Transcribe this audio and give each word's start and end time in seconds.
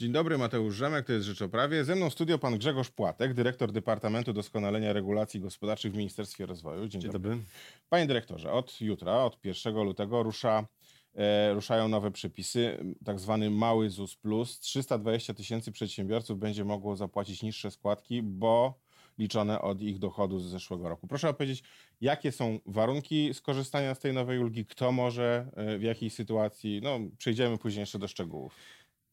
Dzień 0.00 0.12
dobry, 0.12 0.38
Mateusz 0.38 0.74
Rzemek, 0.74 1.06
to 1.06 1.12
jest 1.12 1.26
Rzeczoprawie. 1.26 1.84
Ze 1.84 1.96
mną 1.96 2.10
studio 2.10 2.38
pan 2.38 2.58
Grzegorz 2.58 2.90
Płatek, 2.90 3.34
dyrektor 3.34 3.72
Departamentu 3.72 4.32
Doskonalenia 4.32 4.92
Regulacji 4.92 5.40
Gospodarczych 5.40 5.92
w 5.92 5.96
Ministerstwie 5.96 6.46
Rozwoju. 6.46 6.88
Dzień, 6.88 7.00
Dzień 7.00 7.12
dobry. 7.12 7.30
dobry. 7.30 7.44
Panie 7.88 8.06
dyrektorze, 8.06 8.52
od 8.52 8.80
jutra, 8.80 9.24
od 9.24 9.44
1 9.44 9.74
lutego 9.84 10.22
rusza, 10.22 10.66
e, 11.14 11.54
ruszają 11.54 11.88
nowe 11.88 12.10
przepisy, 12.10 12.78
tak 13.04 13.20
zwany 13.20 13.50
mały 13.50 13.90
ZUS 13.90 14.16
Plus. 14.16 14.60
320 14.60 15.34
tysięcy 15.34 15.72
przedsiębiorców 15.72 16.38
będzie 16.38 16.64
mogło 16.64 16.96
zapłacić 16.96 17.42
niższe 17.42 17.70
składki, 17.70 18.22
bo 18.22 18.80
liczone 19.18 19.62
od 19.62 19.80
ich 19.80 19.98
dochodu 19.98 20.40
z 20.40 20.46
zeszłego 20.46 20.88
roku. 20.88 21.06
Proszę 21.06 21.28
opowiedzieć, 21.28 21.62
jakie 22.00 22.32
są 22.32 22.58
warunki 22.66 23.34
skorzystania 23.34 23.94
z 23.94 23.98
tej 23.98 24.12
nowej 24.12 24.38
ulgi, 24.38 24.66
kto 24.66 24.92
może, 24.92 25.50
e, 25.56 25.78
w 25.78 25.82
jakiej 25.82 26.10
sytuacji. 26.10 26.80
No, 26.82 26.98
przejdziemy 27.18 27.58
później 27.58 27.80
jeszcze 27.80 27.98
do 27.98 28.08
szczegółów. 28.08 28.54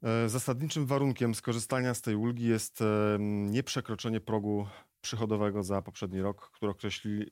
E, 0.04 0.30
zasadniczym 0.30 0.86
warunkiem 0.86 1.36
skorzystania 1.36 1.94
z 1.94 2.02
tej 2.02 2.16
ulgi 2.16 2.48
jest 2.48 2.82
e, 2.82 3.18
nieprzekroczenie 3.20 4.22
progu 4.22 4.68
przychodowego 5.02 5.64
za 5.64 5.82
poprzedni 5.82 6.22
rok, 6.22 6.52
który 6.52 6.74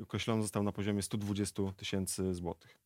określony 0.01 0.41
został 0.41 0.63
na 0.63 0.71
poziomie 0.71 1.01
120 1.01 1.63
tysięcy 1.77 2.33
złotych. 2.33 2.77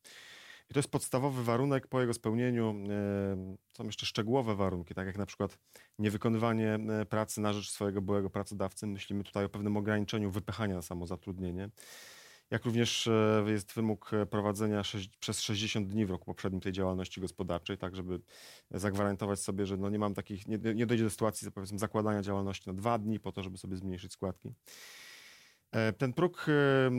I 0.70 0.74
to 0.74 0.78
jest 0.78 0.90
podstawowy 0.90 1.44
warunek. 1.44 1.86
Po 1.86 2.00
jego 2.00 2.14
spełnieniu 2.14 2.74
e, 2.90 3.56
są 3.76 3.84
jeszcze 3.84 4.06
szczegółowe 4.06 4.54
warunki, 4.54 4.94
tak 4.94 5.06
jak 5.06 5.18
na 5.18 5.26
przykład 5.26 5.58
niewykonywanie 5.98 6.78
pracy 7.08 7.40
na 7.40 7.52
rzecz 7.52 7.70
swojego 7.70 8.02
byłego 8.02 8.30
pracodawcy. 8.30 8.86
Myślimy 8.86 9.24
tutaj 9.24 9.44
o 9.44 9.48
pewnym 9.48 9.76
ograniczeniu 9.76 10.30
wypychania 10.30 10.74
na 10.74 10.82
samozatrudnienie 10.82 11.70
jak 12.50 12.64
również 12.64 13.06
e, 13.06 13.44
jest 13.46 13.72
wymóg 13.72 14.10
prowadzenia 14.30 14.82
przez 15.20 15.40
60 15.40 15.88
dni 15.88 16.06
w 16.06 16.10
roku 16.10 16.24
poprzednim 16.24 16.60
tej 16.60 16.72
działalności 16.72 17.20
gospodarczej, 17.20 17.78
tak 17.78 17.96
żeby 17.96 18.20
zagwarantować 18.70 19.40
sobie, 19.40 19.66
że 19.66 19.76
no 19.76 19.90
nie 19.90 19.98
mam 19.98 20.14
takich, 20.14 20.48
nie, 20.48 20.58
nie 20.74 20.86
dojdzie 20.86 21.04
do 21.04 21.10
sytuacji 21.10 21.52
powiedzmy 21.52 21.78
zakładania 21.78 22.22
działalności 22.22 22.70
na 22.70 22.74
dwa 22.74 22.98
dni 22.98 23.20
po 23.20 23.32
to, 23.32 23.42
żeby 23.42 23.58
sobie 23.58 23.76
zmniejszyć 23.76 24.12
składki. 24.12 24.52
E, 25.72 25.92
ten 25.92 26.12
próg 26.12 26.46
e, 26.48 26.90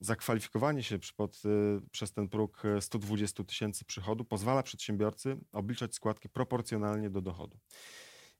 zakwalifikowanie 0.00 0.82
się 0.82 0.98
pod, 1.16 1.42
przez 1.90 2.12
ten 2.12 2.28
próg 2.28 2.62
120 2.80 3.44
tysięcy 3.44 3.84
przychodu 3.84 4.24
pozwala 4.24 4.62
przedsiębiorcy 4.62 5.36
obliczać 5.52 5.94
składki 5.94 6.28
proporcjonalnie 6.28 7.10
do 7.10 7.20
dochodu. 7.20 7.58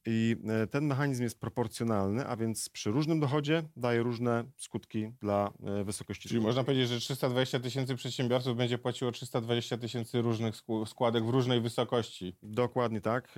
I 0.06 0.36
e, 0.62 0.66
ten 0.66 0.84
mechanizm 0.84 1.22
jest 1.22 1.40
proporcjonalny, 1.40 2.26
a 2.26 2.36
więc 2.36 2.68
przy 2.68 2.90
różnym 2.90 3.20
dochodzie 3.20 3.62
daje 3.76 4.02
różne 4.02 4.44
skutki 4.56 5.12
dla 5.20 5.52
e, 5.64 5.84
wysokości. 5.84 6.28
Czyli 6.28 6.40
można 6.40 6.64
powiedzieć, 6.64 6.88
że 6.88 7.00
320 7.00 7.60
tysięcy 7.60 7.96
przedsiębiorców 7.96 8.56
będzie 8.56 8.78
płaciło 8.78 9.12
320 9.12 9.78
tysięcy 9.78 10.22
różnych 10.22 10.54
składek 10.86 11.24
w 11.24 11.28
różnej 11.28 11.60
wysokości. 11.60 12.36
Dokładnie 12.42 13.00
tak. 13.00 13.34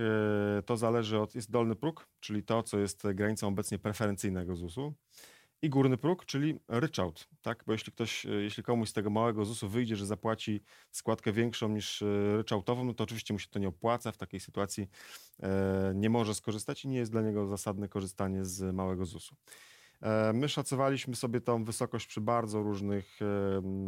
E, 0.58 0.62
to 0.62 0.76
zależy 0.76 1.20
od, 1.20 1.34
jest 1.34 1.50
dolny 1.50 1.76
próg, 1.76 2.08
czyli 2.20 2.42
to, 2.42 2.62
co 2.62 2.78
jest 2.78 3.02
granicą 3.14 3.48
obecnie 3.48 3.78
preferencyjnego 3.78 4.56
ZUS-u 4.56 4.94
i 5.62 5.70
górny 5.70 5.96
próg, 5.96 6.24
czyli 6.24 6.60
ryczałt, 6.68 7.28
tak? 7.42 7.64
Bo 7.66 7.72
jeśli 7.72 7.92
ktoś, 7.92 8.26
e, 8.26 8.30
jeśli 8.30 8.62
komuś 8.62 8.88
z 8.88 8.92
tego 8.92 9.10
małego 9.10 9.44
ZUS-u 9.44 9.68
wyjdzie, 9.68 9.96
że 9.96 10.06
zapłaci 10.06 10.62
składkę 10.90 11.32
większą 11.32 11.68
niż 11.68 12.02
e, 12.02 12.36
ryczałtową, 12.36 12.84
no 12.84 12.94
to 12.94 13.04
oczywiście 13.04 13.34
mu 13.34 13.38
się 13.38 13.48
to 13.48 13.58
nie 13.58 13.68
opłaca. 13.68 14.12
W 14.12 14.16
takiej 14.16 14.40
sytuacji 14.40 14.88
e, 15.42 15.92
nie 15.94 16.10
może 16.10 16.34
skorzystać 16.34 16.84
i 16.84 16.88
nie 16.88 16.98
jest 16.98 17.12
dla 17.12 17.22
niego 17.22 17.46
zasadne 17.46 17.88
korzystanie 17.88 18.44
z 18.44 18.74
małego 18.74 19.06
ZUS-u. 19.06 19.36
My 20.34 20.48
szacowaliśmy 20.48 21.16
sobie 21.16 21.40
tą 21.40 21.64
wysokość 21.64 22.06
przy 22.06 22.20
bardzo 22.20 22.62
różnych 22.62 23.20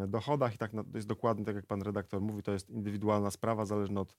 dochodach 0.08 0.54
i 0.54 0.58
tak 0.58 0.72
jest 0.94 1.06
dokładnie 1.06 1.44
tak, 1.44 1.56
jak 1.56 1.66
pan 1.66 1.82
redaktor 1.82 2.20
mówi, 2.20 2.42
to 2.42 2.52
jest 2.52 2.70
indywidualna 2.70 3.30
sprawa, 3.30 3.64
zależna 3.64 4.00
od 4.00 4.16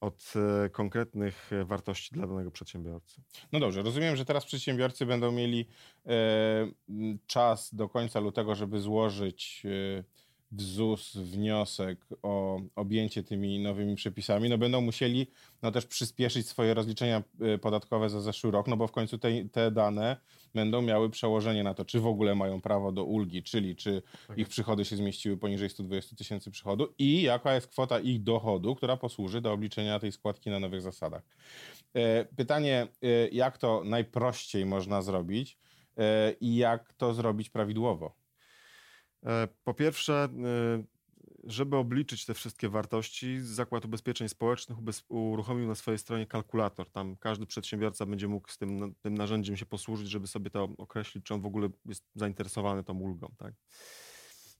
od 0.00 0.32
e, 0.64 0.68
konkretnych 0.68 1.52
e, 1.52 1.64
wartości 1.64 2.14
dla 2.14 2.26
danego 2.26 2.50
przedsiębiorcy. 2.50 3.22
No 3.52 3.60
dobrze, 3.60 3.82
rozumiem, 3.82 4.16
że 4.16 4.24
teraz 4.24 4.44
przedsiębiorcy 4.44 5.06
będą 5.06 5.32
mieli 5.32 5.66
e, 6.06 6.12
czas 7.26 7.74
do 7.74 7.88
końca 7.88 8.20
lutego, 8.20 8.54
żeby 8.54 8.80
złożyć 8.80 9.62
w 10.52 10.62
ZUS 10.62 11.16
wniosek 11.16 12.06
o 12.22 12.60
objęcie 12.76 13.22
tymi 13.22 13.58
nowymi 13.58 13.96
przepisami, 13.96 14.48
no 14.48 14.58
będą 14.58 14.80
musieli 14.80 15.26
no 15.62 15.72
też 15.72 15.86
przyspieszyć 15.86 16.48
swoje 16.48 16.74
rozliczenia 16.74 17.22
y, 17.54 17.58
podatkowe 17.58 18.10
za 18.10 18.20
zeszły 18.20 18.50
rok, 18.50 18.66
no 18.66 18.76
bo 18.76 18.86
w 18.86 18.92
końcu 18.92 19.18
te, 19.18 19.44
te 19.48 19.70
dane 19.70 20.16
będą 20.54 20.82
miały 20.82 21.10
przełożenie 21.10 21.62
na 21.64 21.74
to, 21.74 21.84
czy 21.84 22.00
w 22.00 22.06
ogóle 22.06 22.34
mają 22.34 22.60
prawo 22.60 22.92
do 22.92 23.04
ulgi, 23.04 23.42
czyli 23.42 23.76
czy 23.76 24.02
tak. 24.28 24.38
ich 24.38 24.48
przychody 24.48 24.84
się 24.84 24.96
zmieściły 24.96 25.36
poniżej 25.36 25.70
120 25.70 26.16
tysięcy 26.16 26.50
przychodu 26.50 26.94
i 26.98 27.22
jaka 27.22 27.54
jest 27.54 27.66
kwota 27.66 28.00
ich 28.00 28.22
dochodu, 28.22 28.74
która 28.74 28.96
posłuży 28.96 29.40
do 29.40 29.52
obliczenia 29.52 29.98
tej 29.98 30.12
składki 30.12 30.50
na 30.50 30.60
nowych 30.60 30.82
zasadach. 30.82 31.22
E, 31.94 32.24
pytanie, 32.24 32.86
e, 33.02 33.28
jak 33.28 33.58
to 33.58 33.82
najprościej 33.84 34.66
można 34.66 35.02
zrobić 35.02 35.58
e, 35.98 36.32
i 36.40 36.56
jak 36.56 36.92
to 36.92 37.14
zrobić 37.14 37.50
prawidłowo? 37.50 38.19
E, 39.26 39.48
po 39.64 39.74
pierwsze, 39.74 40.28
e, 40.44 40.82
żeby 41.44 41.76
obliczyć 41.76 42.26
te 42.26 42.34
wszystkie 42.34 42.68
wartości, 42.68 43.40
Zakład 43.40 43.84
Ubezpieczeń 43.84 44.28
Społecznych 44.28 44.78
uruchomił 45.08 45.68
na 45.68 45.74
swojej 45.74 45.98
stronie 45.98 46.26
kalkulator. 46.26 46.90
Tam 46.90 47.16
każdy 47.16 47.46
przedsiębiorca 47.46 48.06
będzie 48.06 48.28
mógł 48.28 48.50
z 48.50 48.58
tym, 48.58 48.94
tym 49.02 49.14
narzędziem 49.18 49.56
się 49.56 49.66
posłużyć, 49.66 50.08
żeby 50.08 50.26
sobie 50.26 50.50
to 50.50 50.68
określić, 50.78 51.24
czy 51.24 51.34
on 51.34 51.40
w 51.40 51.46
ogóle 51.46 51.68
jest 51.86 52.04
zainteresowany 52.14 52.84
tą 52.84 52.98
ulgą. 52.98 53.34
Tak? 53.38 53.54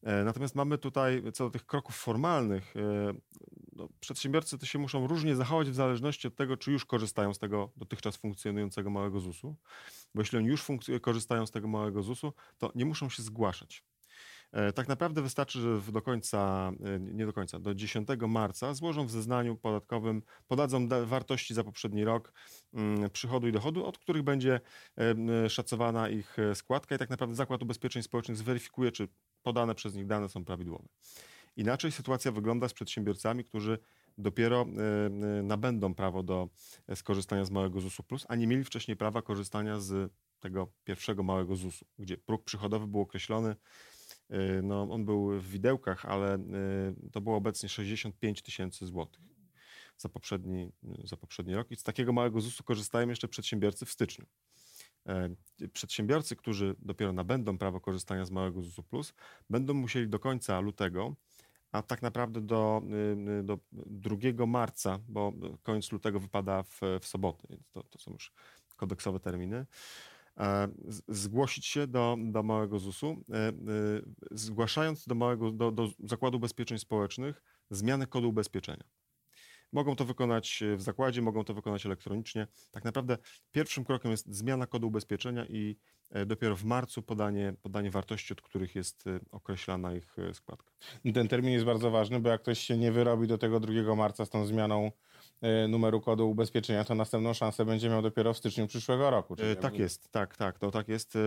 E, 0.03 0.25
natomiast 0.25 0.55
mamy 0.55 0.79
tutaj, 0.79 1.23
co 1.33 1.45
do 1.45 1.51
tych 1.51 1.67
kroków 1.67 1.97
formalnych, 1.97 2.75
no, 3.73 3.89
przedsiębiorcy 4.01 4.59
to 4.59 4.67
się 4.67 4.79
muszą 4.79 5.07
różnie 5.07 5.37
zachować 5.37 5.71
w 5.71 5.75
zależności 5.75 6.29
od 6.29 6.37
tego, 6.37 6.57
czy 6.57 6.73
już 6.73 6.85
korzystają 6.85 7.35
z 7.35 7.39
tego 7.39 7.73
dotychczas 7.77 8.17
funkcjonującego 8.17 8.91
małego 8.91 9.21
ZUS-u. 9.21 9.57
Bo 10.15 10.21
jeśli 10.21 10.39
oni 10.39 10.47
już 10.47 10.67
korzystają 11.03 11.47
z 11.47 11.51
tego 11.51 11.69
małego 11.69 12.03
ZUS-u, 12.03 12.33
to 12.59 12.73
nie 12.75 12.85
muszą 12.85 13.09
się 13.09 13.23
zgłaszać. 13.23 13.85
E, 14.53 14.73
tak 14.73 14.89
naprawdę 14.89 15.23
wystarczy, 15.23 15.61
że 15.61 15.93
do 15.93 16.03
końca, 16.03 16.73
e, 16.85 17.01
nie 17.01 17.27
do 17.27 17.33
końca, 17.33 17.59
do 17.59 17.75
10 17.75 18.09
marca 18.29 18.75
złożą 18.75 19.07
w 19.07 19.11
zeznaniu 19.11 19.57
podatkowym, 19.57 20.23
podadzą 20.49 20.89
wartości 21.05 21.55
za 21.55 21.65
poprzedni 21.65 22.05
rok 22.05 22.33
mm, 22.75 23.11
przychodu 23.11 23.49
i 23.49 23.53
dochodu, 23.53 23.87
od 23.87 23.99
których 23.99 24.23
będzie 24.23 24.61
e, 24.99 25.51
szacowana 25.51 26.09
ich 26.09 26.37
składka 26.55 26.95
i 26.95 26.99
tak 26.99 27.11
naprawdę 27.11 27.35
Zakład 27.35 27.63
Ubezpieczeń 27.63 28.03
Społecznych 28.03 28.37
zweryfikuje, 28.37 28.93
czy 28.93 29.09
podane 29.43 29.75
przez 29.75 29.95
nich 29.95 30.07
dane 30.07 30.29
są 30.29 30.45
prawidłowe. 30.45 30.89
Inaczej 31.57 31.93
sytuacja 31.93 32.33
wygląda 32.33 32.69
z 32.69 32.73
przedsiębiorcami, 32.73 33.45
którzy 33.45 33.79
dopiero 34.19 34.67
nabędą 35.43 35.95
prawo 35.95 36.23
do 36.23 36.49
skorzystania 36.95 37.45
z 37.45 37.51
małego 37.51 37.81
ZUS-u 37.81 38.03
plus, 38.03 38.27
a 38.29 38.37
nie 38.37 38.47
mieli 38.47 38.65
wcześniej 38.65 38.97
prawa 38.97 39.23
korzystania 39.23 39.81
z 39.81 40.13
tego 40.41 40.73
pierwszego 40.85 41.23
małego 41.23 41.57
ZUS-u, 41.57 41.85
gdzie 41.99 42.17
próg 42.17 42.45
przychodowy 42.45 42.87
był 42.87 43.01
określony 43.01 43.57
no, 44.63 44.83
on 44.91 45.05
był 45.05 45.41
w 45.41 45.47
widełkach, 45.47 46.07
ale 46.07 46.37
y, 46.37 47.11
to 47.13 47.21
było 47.21 47.37
obecnie 47.37 47.69
65 47.69 48.43
tysięcy 48.43 48.87
złotych 48.87 49.23
za 49.97 50.09
poprzedni, 50.09 50.73
za 51.05 51.17
poprzedni 51.17 51.55
rok. 51.55 51.71
I 51.71 51.77
z 51.77 51.83
takiego 51.83 52.13
małego 52.13 52.41
ZUS-u 52.41 52.65
korzystają 52.65 53.09
jeszcze 53.09 53.29
przedsiębiorcy 53.29 53.87
w 53.87 53.91
styczniu. 53.91 54.27
Przedsiębiorcy, 55.73 56.37
którzy 56.37 56.77
dopiero 56.79 57.13
nabędą 57.13 57.59
prawo 57.59 57.81
korzystania 57.81 58.25
z 58.25 58.31
małego 58.31 58.63
ZUS-u 58.63 58.83
plus, 58.83 59.15
będą 59.51 59.75
musieli 59.75 60.09
do 60.09 60.19
końca 60.19 60.61
lutego, 60.61 61.15
a 61.73 61.83
tak 61.83 62.03
naprawdę 62.03 62.41
do, 62.41 62.83
y, 63.41 63.43
do 63.43 63.59
2 63.73 64.47
marca, 64.47 64.99
bo 65.09 65.33
koniec 65.63 65.93
lutego 65.93 66.21
wypada 66.21 66.63
w, 66.63 66.81
w 67.01 67.07
soboty, 67.07 67.47
więc 67.51 67.71
to, 67.71 67.83
to 67.83 67.99
są 67.99 68.13
już 68.13 68.33
kodeksowe 68.77 69.21
terminy, 69.21 69.67
zgłosić 71.09 71.67
się 71.67 71.87
do, 71.87 72.17
do 72.21 72.43
małego 72.43 72.79
ZUS-u, 72.79 73.07
e, 73.09 73.49
e, 73.49 73.53
zgłaszając 74.31 75.07
do, 75.07 75.15
małego, 75.15 75.51
do, 75.51 75.71
do 75.71 75.89
Zakładu 75.99 76.37
Ubezpieczeń 76.37 76.79
Społecznych 76.79 77.43
zmianę 77.71 78.07
kodu 78.07 78.29
ubezpieczenia. 78.29 78.85
Mogą 79.73 79.97
to 79.97 80.05
wykonać 80.05 80.63
w 80.77 80.83
zakładzie, 80.83 81.23
mogą 81.23 81.45
to 81.45 81.55
wykonać 81.55 81.87
elektronicznie. 81.87 82.47
Tak 82.71 82.85
naprawdę 82.85 83.19
pierwszym 83.53 83.85
krokiem 83.85 84.11
jest 84.11 84.35
zmiana 84.35 84.67
kodu 84.67 84.87
ubezpieczenia 84.87 85.47
i 85.47 85.77
dopiero 86.27 86.57
w 86.57 86.65
marcu 86.65 87.03
podanie, 87.03 87.55
podanie 87.63 87.91
wartości, 87.91 88.33
od 88.33 88.43
których 88.43 88.75
jest 88.75 89.05
określana 89.31 89.95
ich 89.95 90.17
składka. 90.33 90.73
Ten 91.15 91.29
termin 91.29 91.53
jest 91.53 91.65
bardzo 91.65 91.91
ważny, 91.91 92.21
bo 92.21 92.29
jak 92.29 92.43
ktoś 92.43 92.59
się 92.59 92.77
nie 92.79 92.93
wyrobi 92.93 93.27
do 93.27 93.39
tego 93.39 93.61
2 93.61 93.97
marca 93.97 94.25
z 94.25 94.31
tą 94.31 94.47
zmianą 94.47 94.91
E, 94.91 95.10
numeru 95.69 96.01
kodu 96.01 96.31
ubezpieczenia, 96.31 96.85
to 96.85 96.95
następną 96.95 97.35
szansę 97.35 97.65
będzie 97.65 97.89
miał 97.89 98.03
dopiero 98.03 98.35
w 98.35 98.39
styczniu 98.39 98.67
przyszłego 98.67 99.11
roku. 99.11 99.37
E, 99.39 99.57
tak 99.57 99.79
jest, 99.79 100.11
tak, 100.11 100.37
tak, 100.37 100.59
to 100.59 100.71
tak 100.71 100.89
jest. 100.89 101.17
E, 101.17 101.21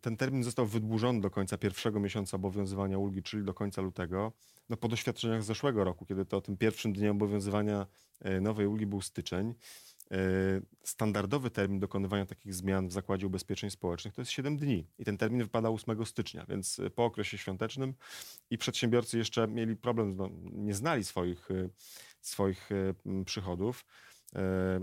ten 0.00 0.16
termin 0.16 0.42
został 0.42 0.66
wydłużony 0.66 1.20
do 1.20 1.30
końca 1.30 1.58
pierwszego 1.58 2.00
miesiąca 2.00 2.36
obowiązywania 2.36 2.98
ulgi, 2.98 3.22
czyli 3.22 3.44
do 3.44 3.54
końca 3.54 3.82
lutego. 3.82 4.32
No, 4.68 4.76
po 4.76 4.88
doświadczeniach 4.88 5.42
z 5.42 5.46
zeszłego 5.46 5.84
roku, 5.84 6.06
kiedy 6.06 6.24
to 6.24 6.40
tym 6.40 6.56
pierwszym 6.56 6.92
dniem 6.92 7.16
obowiązywania 7.16 7.86
nowej 8.40 8.66
ulgi 8.66 8.86
był 8.86 9.00
styczeń, 9.00 9.54
standardowy 10.84 11.50
termin 11.50 11.80
dokonywania 11.80 12.26
takich 12.26 12.54
zmian 12.54 12.88
w 12.88 12.92
Zakładzie 12.92 13.26
Ubezpieczeń 13.26 13.70
Społecznych 13.70 14.14
to 14.14 14.20
jest 14.20 14.30
7 14.30 14.56
dni 14.56 14.86
i 14.98 15.04
ten 15.04 15.18
termin 15.18 15.42
wypada 15.42 15.68
8 15.68 16.06
stycznia, 16.06 16.46
więc 16.48 16.80
po 16.94 17.04
okresie 17.04 17.38
świątecznym 17.38 17.94
i 18.50 18.58
przedsiębiorcy 18.58 19.18
jeszcze 19.18 19.48
mieli 19.48 19.76
problem, 19.76 20.16
no, 20.16 20.30
nie 20.52 20.74
znali 20.74 21.04
swoich, 21.04 21.48
swoich 22.20 22.70
przychodów. 23.24 23.84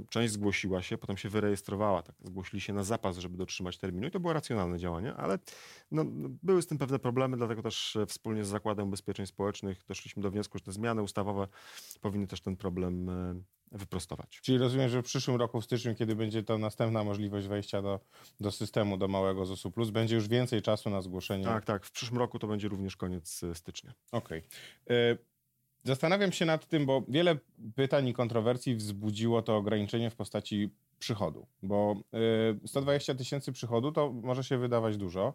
Część 0.10 0.34
zgłosiła 0.34 0.82
się, 0.82 0.98
potem 0.98 1.18
się 1.18 1.30
wyrejestrowała, 1.30 2.02
tak, 2.02 2.16
zgłosili 2.24 2.62
się 2.62 2.74
na 2.74 2.84
zapas, 2.84 3.18
żeby 3.18 3.38
dotrzymać 3.38 3.78
terminu 3.78 4.08
i 4.08 4.12
to 4.12 4.20
było 4.20 4.34
racjonalne 4.34 4.80
działanie, 4.80 5.14
ale 5.14 5.40
no, 5.92 6.06
były 6.44 6.62
z 6.62 6.68
tym 6.68 6.78
pewne 6.78 7.00
problemy, 7.00 7.38
dlatego 7.38 7.62
też 7.62 7.98
wspólnie 8.08 8.46
z 8.46 8.48
Zakładem 8.48 8.88
Ubezpieczeń 8.88 9.26
Społecznych 9.26 9.84
doszliśmy 9.88 10.24
do 10.24 10.32
wniosku, 10.32 10.58
że 10.58 10.64
te 10.64 10.72
zmiany 10.72 11.02
ustawowe 11.02 11.48
powinny 12.02 12.28
też 12.28 12.42
ten 12.42 12.58
problem 12.58 13.12
wyprostować. 13.72 14.40
Czyli 14.42 14.58
rozumiem, 14.58 14.90
że 14.90 15.02
w 15.02 15.06
przyszłym 15.06 15.38
roku, 15.38 15.62
w 15.62 15.66
styczniu, 15.66 15.96
kiedy 15.96 16.16
będzie 16.16 16.44
to 16.44 16.58
następna 16.58 17.04
możliwość 17.04 17.48
wejścia 17.48 17.82
do, 17.82 18.00
do 18.40 18.52
systemu, 18.52 18.98
do 18.98 19.08
małego 19.08 19.46
ZUS-u 19.46 19.72
Plus, 19.72 19.90
będzie 19.90 20.16
już 20.16 20.28
więcej 20.28 20.62
czasu 20.62 20.90
na 20.90 21.02
zgłoszenie. 21.02 21.46
Tak, 21.46 21.66
tak. 21.66 21.86
W 21.86 21.92
przyszłym 21.92 22.20
roku 22.20 22.40
to 22.40 22.48
będzie 22.48 22.68
również 22.68 22.98
koniec 22.98 23.44
e, 23.44 23.56
stycznia. 23.56 23.94
Okej. 24.12 24.44
Okay. 24.86 24.98
E, 24.98 25.18
zastanawiam 25.88 26.32
się 26.32 26.46
nad 26.46 26.68
tym, 26.68 26.86
bo 26.86 27.04
wiele 27.08 27.38
pytań 27.76 28.08
i 28.08 28.14
kontrowersji 28.14 28.76
wzbudziło 28.76 29.42
to 29.42 29.58
ograniczenie 29.58 30.10
w 30.10 30.16
postaci 30.16 30.70
przychodu, 31.00 31.48
bo 31.64 31.96
120 32.66 33.14
e, 33.14 33.16
tysięcy 33.16 33.52
przychodu 33.52 33.92
to 33.92 34.14
może 34.14 34.44
się 34.44 34.58
wydawać 34.58 34.98
dużo, 34.98 35.34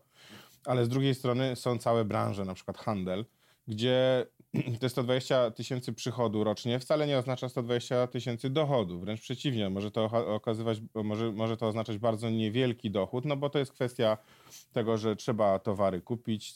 ale 0.64 0.84
z 0.84 0.88
drugiej 0.88 1.14
strony 1.14 1.56
są 1.56 1.78
całe 1.78 2.04
branże, 2.04 2.44
na 2.44 2.54
przykład 2.54 2.78
handel, 2.78 3.24
gdzie 3.68 4.26
te 4.80 4.88
120 4.88 5.50
tysięcy 5.50 5.92
przychodu 5.92 6.44
rocznie 6.44 6.78
wcale 6.78 7.06
nie 7.06 7.18
oznacza 7.18 7.48
120 7.48 8.06
tysięcy 8.06 8.50
dochodu. 8.50 9.00
Wręcz 9.00 9.20
przeciwnie, 9.20 9.70
może 9.70 9.90
to 9.90 10.04
okazywać, 10.34 10.78
może, 10.94 11.32
może 11.32 11.56
to 11.56 11.68
oznaczać 11.68 11.98
bardzo 11.98 12.30
niewielki 12.30 12.90
dochód, 12.90 13.24
no 13.24 13.36
bo 13.36 13.50
to 13.50 13.58
jest 13.58 13.72
kwestia 13.72 14.18
tego, 14.72 14.98
że 14.98 15.16
trzeba 15.16 15.58
towary 15.58 16.00
kupić, 16.00 16.54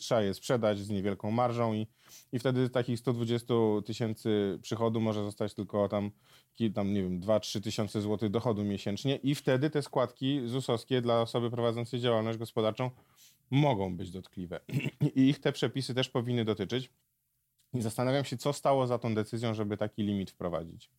trzeba 0.00 0.22
je 0.22 0.34
sprzedać 0.34 0.78
z 0.78 0.90
niewielką 0.90 1.30
marżą 1.30 1.74
i, 1.74 1.86
i 2.32 2.38
wtedy 2.38 2.70
takich 2.70 2.98
120 2.98 3.54
tysięcy 3.86 4.58
przychodu 4.62 5.00
może 5.00 5.24
zostać 5.24 5.54
tylko 5.54 5.88
tam, 5.88 6.10
tam 6.74 6.92
nie 6.92 7.02
wiem, 7.02 7.20
2-3 7.20 7.60
tysiące 7.60 8.00
złotych 8.00 8.30
dochodu 8.30 8.64
miesięcznie 8.64 9.16
i 9.16 9.34
wtedy 9.34 9.70
te 9.70 9.82
składki 9.82 10.40
ZUS-owskie 10.44 11.00
dla 11.00 11.20
osoby 11.20 11.50
prowadzącej 11.50 12.00
działalność 12.00 12.38
gospodarczą 12.38 12.90
mogą 13.50 13.96
być 13.96 14.10
dotkliwe. 14.10 14.60
I 15.16 15.28
ich 15.28 15.40
te 15.40 15.52
przepisy 15.52 15.94
też 15.94 16.08
powinny 16.08 16.44
dotyczyć. 16.44 16.90
I 17.74 17.82
zastanawiam 17.82 18.24
się, 18.24 18.36
co 18.36 18.52
stało 18.52 18.86
za 18.86 18.98
tą 18.98 19.14
decyzją, 19.14 19.54
żeby 19.54 19.76
taki 19.76 20.02
limit 20.02 20.30
wprowadzić. 20.30 20.90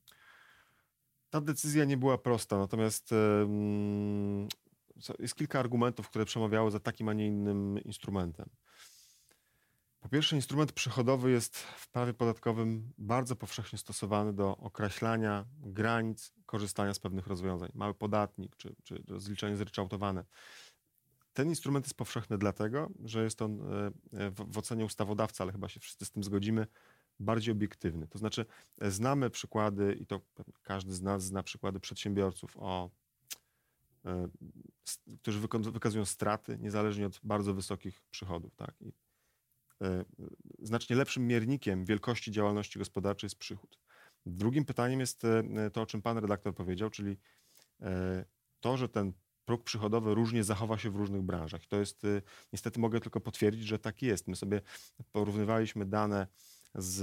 Ta 1.29 1.41
decyzja 1.41 1.85
nie 1.85 1.97
była 1.97 2.17
prosta, 2.17 2.57
natomiast 2.57 3.13
jest 5.19 5.35
kilka 5.35 5.59
argumentów, 5.59 6.09
które 6.09 6.25
przemawiały 6.25 6.71
za 6.71 6.79
takim, 6.79 7.09
a 7.09 7.13
nie 7.13 7.27
innym 7.27 7.79
instrumentem. 7.83 8.49
Po 9.99 10.09
pierwsze, 10.09 10.35
instrument 10.35 10.71
przychodowy 10.71 11.31
jest 11.31 11.57
w 11.57 11.91
prawie 11.91 12.13
podatkowym 12.13 12.93
bardzo 12.97 13.35
powszechnie 13.35 13.79
stosowany 13.79 14.33
do 14.33 14.57
określania 14.57 15.45
granic 15.57 16.33
korzystania 16.45 16.93
z 16.93 16.99
pewnych 16.99 17.27
rozwiązań. 17.27 17.71
Mały 17.73 17.93
podatnik 17.93 18.55
czy, 18.55 18.75
czy 18.83 19.03
rozliczenie 19.07 19.55
zryczałtowane. 19.55 20.25
Ten 21.35 21.49
instrument 21.49 21.85
jest 21.85 21.97
powszechny 21.97 22.37
dlatego, 22.37 22.89
że 23.03 23.23
jest 23.23 23.41
on 23.41 23.61
e, 23.61 23.91
e, 24.13 24.31
w 24.31 24.57
ocenie 24.57 24.85
ustawodawcy, 24.85 25.43
ale 25.43 25.51
chyba 25.51 25.69
się 25.69 25.79
wszyscy 25.79 26.05
z 26.05 26.11
tym 26.11 26.23
zgodzimy, 26.23 26.67
bardziej 27.19 27.51
obiektywny. 27.51 28.07
To 28.07 28.17
znaczy, 28.17 28.45
e, 28.81 28.91
znamy 28.91 29.29
przykłady, 29.29 29.93
i 29.93 30.05
to 30.05 30.21
każdy 30.63 30.93
z 30.93 31.01
nas 31.01 31.23
zna 31.23 31.43
przykłady 31.43 31.79
przedsiębiorców, 31.79 32.57
o, 32.59 32.89
którzy 35.21 35.39
wykazują 35.71 36.05
straty 36.05 36.57
niezależnie 36.59 37.05
od 37.05 37.19
bardzo 37.23 37.53
wysokich 37.53 38.01
przychodów. 38.11 38.55
Tak? 38.55 38.75
I 38.81 38.91
znacznie 40.59 40.95
lepszym 40.95 41.27
miernikiem 41.27 41.85
wielkości 41.85 42.31
działalności 42.31 42.79
gospodarczej 42.79 43.27
jest 43.27 43.35
przychód. 43.35 43.79
Drugim 44.25 44.65
pytaniem 44.65 44.99
jest 44.99 45.21
to, 45.73 45.81
o 45.81 45.85
czym 45.85 46.01
pan 46.01 46.17
redaktor 46.17 46.55
powiedział, 46.55 46.89
czyli 46.89 47.17
to, 48.59 48.77
że 48.77 48.89
ten 48.89 49.13
próg 49.45 49.63
przychodowy 49.63 50.15
różnie 50.15 50.43
zachowa 50.43 50.77
się 50.77 50.89
w 50.89 50.95
różnych 50.95 51.21
branżach. 51.21 51.65
To 51.65 51.77
jest, 51.77 52.03
y, 52.03 52.21
niestety 52.53 52.79
mogę 52.79 52.99
tylko 52.99 53.21
potwierdzić, 53.21 53.67
że 53.67 53.79
tak 53.79 54.01
jest. 54.01 54.27
My 54.27 54.35
sobie 54.35 54.61
porównywaliśmy 55.11 55.85
dane 55.85 56.27
z, 56.75 57.01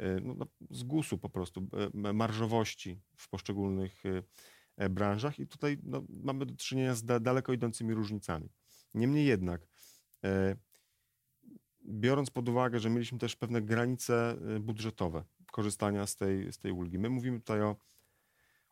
y, 0.00 0.20
no, 0.22 0.34
no 0.34 0.46
z 0.70 0.82
GUS-u 0.82 1.18
po 1.18 1.28
prostu, 1.28 1.68
y, 2.06 2.12
marżowości 2.12 3.00
w 3.16 3.28
poszczególnych 3.28 4.02
e, 4.76 4.88
branżach 4.88 5.38
i 5.38 5.46
tutaj 5.46 5.78
no, 5.82 6.04
mamy 6.08 6.46
do 6.46 6.56
czynienia 6.56 6.94
z 6.94 7.04
daleko 7.04 7.52
idącymi 7.52 7.94
różnicami. 7.94 8.48
Niemniej 8.94 9.26
jednak, 9.26 9.66
e, 10.24 10.56
biorąc 11.84 12.30
pod 12.30 12.48
uwagę, 12.48 12.80
że 12.80 12.90
mieliśmy 12.90 13.18
też 13.18 13.36
pewne 13.36 13.62
granice 13.62 14.36
budżetowe 14.60 15.24
korzystania 15.52 16.06
z 16.06 16.16
tej, 16.16 16.52
z 16.52 16.58
tej 16.58 16.72
ulgi, 16.72 16.98
my 16.98 17.10
mówimy 17.10 17.38
tutaj 17.38 17.62
o 17.62 17.76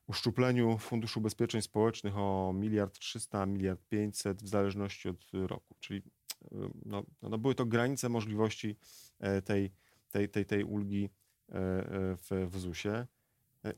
uszczupleniu 0.06 0.78
Funduszu 0.78 1.20
Ubezpieczeń 1.20 1.62
Społecznych 1.62 2.18
o 2.18 2.52
miliard 2.54 2.98
300, 2.98 3.46
miliard 3.46 3.80
500 3.88 4.42
w 4.42 4.48
zależności 4.48 5.08
od 5.08 5.30
roku. 5.32 5.74
Czyli 5.80 6.02
e, 6.42 6.70
no, 6.84 7.04
no 7.22 7.38
były 7.38 7.54
to 7.54 7.66
granice 7.66 8.08
możliwości 8.08 8.76
e, 9.20 9.42
tej, 9.42 9.72
tej, 10.10 10.28
tej, 10.28 10.46
tej 10.46 10.64
ulgi 10.64 11.04
e, 11.04 11.10
w, 12.16 12.48
w 12.50 12.58
ZUS-ie 12.58 13.06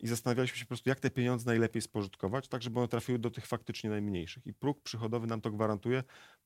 i 0.01 0.09
zastanawialiśmy 0.09 0.59
się 0.59 0.65
po 0.65 0.69
prostu, 0.69 0.89
jak 0.89 1.01
te 1.01 1.11
pieniądze 1.11 1.47
najlepiej 1.47 1.83
spożytkować, 1.83 2.49
tak 2.49 2.63
żeby 2.63 2.79
one 2.79 2.89
trafiły 2.89 3.19
do 3.19 3.31
tych 3.31 3.47
faktycznie 3.47 3.91
najmniejszych. 3.91 4.47
I 4.47 4.55
próg 4.55 4.83
przychodowy 4.83 5.27
nam 5.27 5.41
to 5.41 5.51
gwarantuje. 5.51 6.03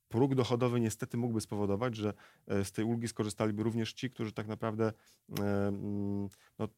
Próg 0.08 0.34
dochodowy 0.34 0.80
niestety 0.80 1.16
mógłby 1.16 1.40
spowodować, 1.40 1.96
że 1.96 2.14
z 2.46 2.72
tej 2.72 2.84
ulgi 2.84 3.08
skorzystaliby 3.08 3.62
również 3.62 3.92
ci, 3.92 4.10
którzy 4.10 4.32
tak 4.32 4.46
naprawdę 4.46 4.92
no, 6.58 6.68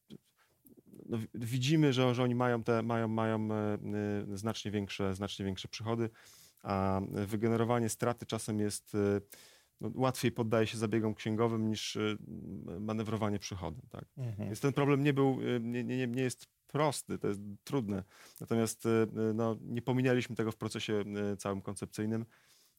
no, 1.07 1.19
widzimy, 1.35 1.93
że, 1.93 2.15
że 2.15 2.23
oni 2.23 2.35
mają, 2.35 2.65
te, 2.65 2.83
mają, 2.83 3.09
mają 3.09 3.49
e, 3.53 3.79
e, 4.33 4.37
znacznie, 4.37 4.71
większe, 4.71 5.15
znacznie 5.15 5.45
większe 5.45 5.69
przychody, 5.69 6.11
a 6.63 7.01
wygenerowanie 7.11 7.89
straty 7.89 8.27
czasem 8.27 8.61
jest 8.61 8.95
e, 8.95 9.21
no, 9.81 9.91
łatwiej 9.95 10.33
poddaje 10.33 10.67
się 10.67 10.79
zabiegom 10.79 11.15
księgowym 11.15 11.69
niż 11.69 11.99
manewrowanie 12.81 13.39
przychodem. 13.39 13.83
Tak? 13.91 14.05
Mhm. 14.17 14.49
Więc 14.49 14.61
ten 14.61 14.73
problem 14.73 15.03
nie 15.03 15.13
był, 15.13 15.39
nie, 15.61 15.85
nie, 15.85 16.07
nie 16.07 16.23
jest 16.23 16.47
prosty, 16.67 17.19
to 17.19 17.29
jest 17.29 17.41
trudne. 17.65 18.05
Natomiast 18.41 18.89
no, 19.35 19.57
nie 19.63 19.83
pominęliśmy 19.83 20.37
tego 20.37 20.53
w 20.53 20.57
procesie 20.57 21.05
całym 21.39 21.63
koncepcyjnym. 21.63 22.27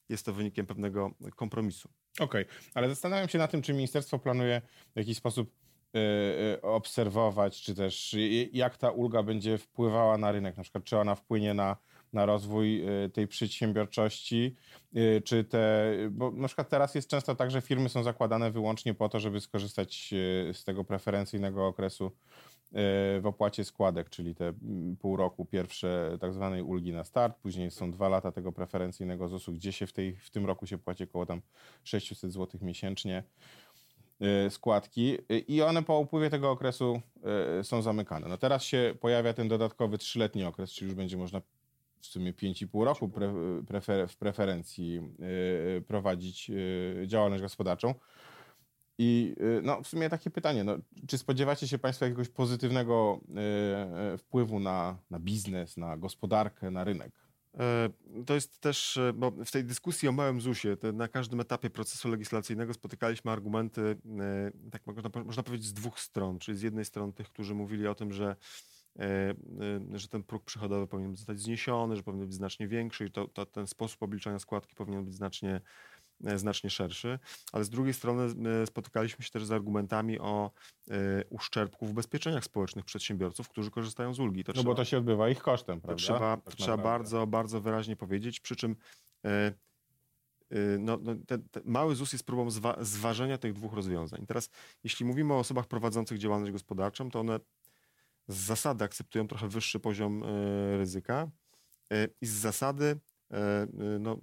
Jest 0.09 0.25
to 0.25 0.33
wynikiem 0.33 0.65
pewnego 0.65 1.11
kompromisu. 1.35 1.89
Okej, 2.19 2.45
okay. 2.45 2.55
ale 2.73 2.89
zastanawiam 2.89 3.29
się 3.29 3.37
na 3.37 3.47
tym, 3.47 3.61
czy 3.61 3.73
ministerstwo 3.73 4.19
planuje 4.19 4.61
w 4.95 4.99
jakiś 4.99 5.17
sposób 5.17 5.62
obserwować, 6.61 7.61
czy 7.61 7.75
też 7.75 8.15
jak 8.53 8.77
ta 8.77 8.91
ulga 8.91 9.23
będzie 9.23 9.57
wpływała 9.57 10.17
na 10.17 10.31
rynek, 10.31 10.57
na 10.57 10.63
przykład 10.63 10.83
czy 10.83 10.97
ona 10.97 11.15
wpłynie 11.15 11.53
na, 11.53 11.77
na 12.13 12.25
rozwój 12.25 12.89
y, 13.05 13.09
tej 13.09 13.27
przedsiębiorczości, 13.27 14.55
czy 15.23 15.43
te, 15.43 15.93
bo 16.11 16.31
na 16.31 16.47
przykład 16.47 16.69
teraz 16.69 16.95
jest 16.95 17.09
często 17.09 17.35
tak, 17.35 17.51
że 17.51 17.61
firmy 17.61 17.89
są 17.89 18.03
zakładane 18.03 18.51
wyłącznie 18.51 18.93
po 18.93 19.09
to, 19.09 19.19
żeby 19.19 19.41
skorzystać 19.41 20.13
z 20.53 20.63
tego 20.63 20.83
preferencyjnego 20.83 21.67
okresu 21.67 22.11
w 23.21 23.23
opłacie 23.23 23.63
składek, 23.63 24.09
czyli 24.09 24.35
te 24.35 24.53
pół 24.99 25.17
roku 25.17 25.45
pierwsze 25.45 26.17
tak 26.21 26.33
zwanej 26.33 26.61
ulgi 26.61 26.93
na 26.93 27.03
start, 27.03 27.37
później 27.37 27.71
są 27.71 27.91
dwa 27.91 28.09
lata 28.09 28.31
tego 28.31 28.51
preferencyjnego 28.51 29.27
ZUS-u, 29.27 29.53
gdzie 29.53 29.71
się 29.71 29.87
w, 29.87 29.93
tej, 29.93 30.15
w 30.15 30.29
tym 30.29 30.45
roku 30.45 30.65
się 30.65 30.77
płaci 30.77 31.03
około 31.03 31.25
tam 31.25 31.41
600 31.83 32.31
zł 32.31 32.59
miesięcznie. 32.63 33.23
Y, 34.21 34.49
składki 34.49 35.17
y, 35.31 35.39
i 35.39 35.61
one 35.61 35.83
po 35.83 35.99
upływie 35.99 36.29
tego 36.29 36.51
okresu 36.51 37.01
y, 37.59 37.63
są 37.63 37.81
zamykane. 37.81 38.27
No 38.27 38.37
teraz 38.37 38.63
się 38.63 38.95
pojawia 38.99 39.33
ten 39.33 39.47
dodatkowy 39.47 39.97
trzyletni 39.97 40.43
okres, 40.43 40.71
czyli 40.71 40.87
już 40.87 40.95
będzie 40.95 41.17
można 41.17 41.41
w 41.99 42.05
sumie 42.05 42.33
5,5 42.33 42.83
roku 42.83 43.09
pre, 43.09 43.33
prefer, 43.67 44.07
w 44.07 44.17
preferencji 44.17 45.01
prowadzić 45.87 46.51
działalność 47.05 47.43
gospodarczą. 47.43 47.93
I 48.97 49.35
no, 49.63 49.81
w 49.81 49.87
sumie 49.87 50.09
takie 50.09 50.29
pytanie, 50.29 50.63
no, 50.63 50.77
czy 51.07 51.17
spodziewacie 51.17 51.67
się 51.67 51.77
Państwo 51.77 52.05
jakiegoś 52.05 52.29
pozytywnego 52.29 53.19
wpływu 54.17 54.59
na, 54.59 54.97
na 55.09 55.19
biznes, 55.19 55.77
na 55.77 55.97
gospodarkę, 55.97 56.71
na 56.71 56.83
rynek? 56.83 57.22
E, 57.59 57.89
to 58.25 58.35
jest 58.35 58.59
też, 58.61 58.97
e, 58.97 59.13
bo 59.13 59.31
w 59.31 59.51
tej 59.51 59.63
dyskusji 59.63 60.07
o 60.07 60.11
małym 60.11 60.41
ZUS-ie, 60.41 60.77
na 60.93 61.07
każdym 61.07 61.39
etapie 61.39 61.69
procesu 61.69 62.09
legislacyjnego 62.09 62.73
spotykaliśmy 62.73 63.31
argumenty, 63.31 63.97
e, 64.19 64.51
tak 64.71 64.87
można, 64.87 65.09
można 65.25 65.43
powiedzieć, 65.43 65.67
z 65.67 65.73
dwóch 65.73 65.99
stron. 65.99 66.39
Czyli 66.39 66.57
z 66.57 66.61
jednej 66.61 66.85
strony 66.85 67.13
tych, 67.13 67.29
którzy 67.29 67.55
mówili 67.55 67.87
o 67.87 67.95
tym, 67.95 68.13
że, 68.13 68.35
że 69.93 70.07
ten 70.07 70.23
próg 70.23 70.43
przychodowy 70.43 70.87
powinien 70.87 71.15
zostać 71.15 71.39
zniesiony, 71.39 71.95
że 71.95 72.03
powinien 72.03 72.27
być 72.27 72.35
znacznie 72.35 72.67
większy 72.67 73.05
i 73.05 73.11
to, 73.11 73.27
to 73.27 73.45
ten 73.45 73.67
sposób 73.67 74.03
obliczania 74.03 74.39
składki 74.39 74.75
powinien 74.75 75.05
być 75.05 75.13
znacznie 75.13 75.61
znacznie 76.35 76.69
szerszy, 76.69 77.19
ale 77.51 77.63
z 77.63 77.69
drugiej 77.69 77.93
strony 77.93 78.49
e, 78.61 78.67
spotykaliśmy 78.67 79.25
się 79.25 79.31
też 79.31 79.45
z 79.45 79.51
argumentami 79.51 80.19
o 80.19 80.51
e, 80.89 80.93
uszczerbku 81.29 81.85
w 81.85 81.91
ubezpieczeniach 81.91 82.43
społecznych 82.43 82.85
przedsiębiorców, 82.85 83.49
którzy 83.49 83.71
korzystają 83.71 84.13
z 84.13 84.19
ulgi. 84.19 84.43
To 84.43 84.51
no 84.51 84.53
trzeba, 84.53 84.71
bo 84.71 84.75
to 84.75 84.85
się 84.85 84.97
odbywa 84.97 85.29
ich 85.29 85.39
kosztem, 85.39 85.81
prawda? 85.81 85.95
To 85.95 86.03
trzeba, 86.03 86.37
tak 86.37 86.55
trzeba 86.55 86.77
bardzo, 86.77 87.27
bardzo 87.27 87.61
wyraźnie 87.61 87.95
powiedzieć, 87.95 88.39
przy 88.39 88.55
czym 88.55 88.75
no, 90.79 90.99
no 91.01 91.15
mały 91.65 91.95
ZUS 91.95 92.13
jest 92.13 92.25
próbą 92.25 92.51
zwa 92.51 92.77
zważenia 92.81 93.37
tych 93.37 93.53
dwóch 93.53 93.73
rozwiązań. 93.73 94.25
Teraz, 94.27 94.49
jeśli 94.83 95.05
mówimy 95.05 95.33
o 95.33 95.39
osobach 95.39 95.67
prowadzących 95.67 96.17
działalność 96.17 96.51
gospodarczą, 96.51 97.11
to 97.11 97.19
one 97.19 97.39
z 98.27 98.35
zasady 98.35 98.83
akceptują 98.85 99.27
trochę 99.27 99.47
wyższy 99.47 99.79
poziom 99.79 100.23
ryzyka 100.77 101.27
i 102.21 102.25
z 102.25 102.31
zasady 102.31 102.99
no, 103.99 104.17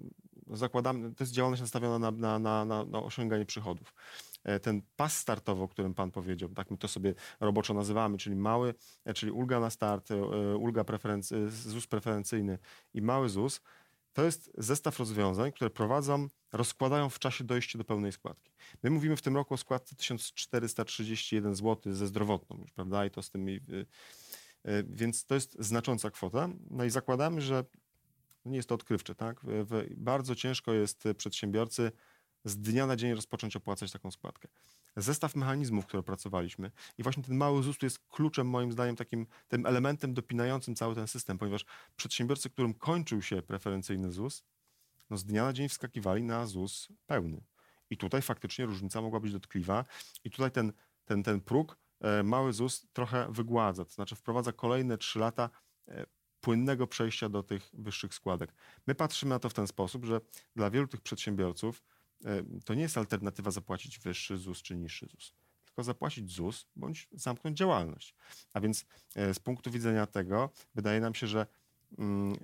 zakładamy, 0.53 1.15
to 1.15 1.25
jest 1.25 1.33
działalność 1.33 1.63
nastawiona 1.63 1.99
na, 1.99 2.39
na, 2.39 2.65
na, 2.65 2.85
na, 2.85 3.03
osiąganie 3.03 3.47
przychodów. 3.47 3.95
E, 4.45 4.61
ten 4.61 4.83
pas 4.97 5.17
startowy, 5.19 5.63
o 5.63 5.69
którym 5.69 5.95
Pan 5.95 6.11
powiedział, 6.11 6.49
tak 6.49 6.71
my 6.71 6.79
to 6.79 6.89
sobie 6.89 7.15
roboczo 7.41 7.75
nazywamy, 7.75 8.19
czyli 8.19 8.37
mały, 8.37 8.75
e, 9.05 9.15
czyli 9.15 9.33
ulga 9.33 9.61
na 9.61 9.71
start, 9.71 10.11
e, 10.11 10.17
ulga 10.57 10.85
preferency, 10.85 11.51
ZUS 11.51 11.87
preferencyjny 11.87 12.59
i 12.95 13.03
mały 13.03 13.29
ZUS, 13.29 13.61
to 14.13 14.25
jest 14.25 14.51
zestaw 14.59 14.99
rozwiązań, 14.99 15.53
które 15.53 15.71
prowadzą, 15.71 16.29
rozkładają 16.53 17.09
w 17.11 17.19
czasie 17.19 17.45
dojście 17.45 17.79
do 17.79 17.85
pełnej 17.85 18.13
składki. 18.13 18.53
My 18.83 18.91
mówimy 18.91 19.17
w 19.17 19.23
tym 19.23 19.37
roku 19.37 19.55
o 19.55 19.57
składce 19.57 19.97
1431 19.97 21.55
zł 21.55 21.93
ze 21.93 22.07
zdrowotną 22.07 22.59
już, 22.61 22.73
prawda, 22.73 23.07
i 23.07 23.11
to 23.11 23.23
z 23.23 23.31
tymi, 23.31 23.61
więc 24.85 25.25
to 25.25 25.35
jest 25.35 25.57
znacząca 25.59 26.11
kwota. 26.11 26.49
No 26.71 26.85
i 26.85 26.91
zakładamy, 26.91 27.41
że 27.41 27.65
nie 28.45 28.57
jest 28.57 28.69
to 28.69 28.75
odkrywcze, 28.75 29.15
tak? 29.15 29.41
Bardzo 29.97 30.35
ciężko 30.35 30.73
jest 30.73 31.05
przedsiębiorcy 31.17 31.93
z 32.45 32.59
dnia 32.59 32.87
na 32.87 32.97
dzień 32.97 33.15
rozpocząć 33.15 33.57
opłacać 33.57 33.93
taką 33.93 34.11
składkę. 34.11 34.49
Zestaw 34.97 35.37
mechanizmów, 35.37 35.87
które 35.87 36.03
pracowaliśmy 36.03 36.71
i 36.99 37.03
właśnie 37.03 37.23
ten 37.23 37.37
mały 37.37 37.63
ZUS 37.63 37.77
jest 37.83 37.99
kluczem 38.09 38.47
moim 38.47 38.73
zdaniem 38.73 38.97
takim 38.97 39.27
tym 39.49 39.67
elementem 39.67 40.15
dopinającym 40.15 40.75
cały 40.75 40.95
ten 40.95 41.09
system, 41.09 41.39
ponieważ 41.39 41.65
przedsiębiorcy, 41.97 42.51
którym 42.51 42.75
kończył 42.75 43.23
się 43.23 43.43
preferencyjny 43.43 44.13
ZUS, 44.13 44.45
no 45.11 45.17
z 45.17 45.25
dnia 45.25 45.45
na 45.45 45.53
dzień 45.53 45.69
wskakiwali 45.69 46.23
na 46.23 46.47
ZUS 46.47 46.89
pełny. 47.07 47.45
I 47.91 47.97
tutaj 47.97 48.23
faktycznie 48.23 48.67
różnica 48.67 49.01
mogła 49.01 49.21
być 49.21 49.33
dotkliwa 49.33 49.85
i 50.25 50.31
tutaj 50.31 50.51
ten, 50.51 50.73
ten, 51.05 51.23
ten 51.23 51.41
próg 51.41 51.79
e, 52.01 52.23
mały 52.23 52.53
ZUS 52.53 52.87
trochę 52.93 53.27
wygładza, 53.33 53.85
to 53.85 53.91
znaczy 53.91 54.17
wprowadza 54.17 54.53
kolejne 54.53 54.99
trzy 54.99 55.19
lata 55.19 55.51
e, 55.89 56.07
płynnego 56.41 56.87
przejścia 56.87 57.29
do 57.29 57.43
tych 57.43 57.71
wyższych 57.73 58.15
składek. 58.15 58.53
My 58.87 58.95
patrzymy 58.95 59.31
na 59.31 59.39
to 59.39 59.49
w 59.49 59.55
ten 59.55 59.67
sposób, 59.67 60.05
że 60.05 60.21
dla 60.57 60.71
wielu 60.71 60.87
tych 60.87 61.01
przedsiębiorców 61.01 61.83
E, 62.25 62.43
to 62.65 62.75
nie 62.75 62.83
jest 62.83 62.99
alternatywa 62.99 63.51
zapłacić 63.51 63.99
wyższy 63.99 64.39
ZUS 64.39 64.63
czy 64.63 64.77
niższy 64.77 65.07
ZUS, 65.07 65.35
tylko 65.65 65.83
zapłacić 65.83 66.33
ZUS 66.33 66.67
bądź 66.77 67.09
zamknąć 67.13 67.59
działalność. 67.59 68.15
A 68.55 68.61
więc 68.61 68.85
e, 69.17 69.35
z 69.35 69.39
punktu 69.39 69.71
widzenia 69.71 70.07
tego 70.07 70.51
wydaje 70.75 71.01
nam 71.01 71.15
się, 71.15 71.27
że 71.27 71.47
mm, 71.99 72.33
e, 72.33 72.37